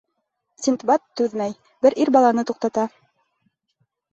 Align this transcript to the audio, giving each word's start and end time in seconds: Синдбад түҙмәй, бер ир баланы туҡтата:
Синдбад 0.63 1.03
түҙмәй, 1.21 1.53
бер 1.87 1.99
ир 2.07 2.13
баланы 2.17 2.47
туҡтата: 2.53 2.87